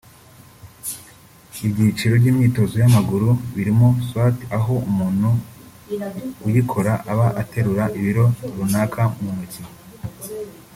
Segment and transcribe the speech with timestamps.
[1.65, 5.29] Ibyiciro by’imyitozo y’amaguru birimo Squat aho umuntu
[6.45, 8.25] uyikora aba ateruye ibiro
[8.55, 9.61] runaka mu ntoki